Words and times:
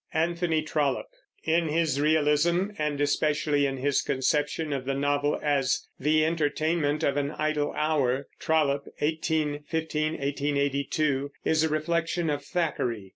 ANTHONY 0.15 0.63
TROLLOPE. 0.63 1.11
In 1.43 1.67
his 1.67 2.01
realism, 2.01 2.69
and 2.79 2.99
especially 2.99 3.67
in 3.67 3.77
his 3.77 4.01
conception 4.01 4.73
of 4.73 4.85
the 4.85 4.95
novel 4.95 5.39
as 5.43 5.87
the 5.99 6.25
entertainment 6.25 7.03
of 7.03 7.17
an 7.17 7.29
idle 7.37 7.71
hour, 7.73 8.27
Trollope 8.39 8.85
(1815 8.97 10.13
1882) 10.13 11.31
is 11.45 11.63
a 11.63 11.69
reflection 11.69 12.31
of 12.31 12.43
Thackeray. 12.43 13.09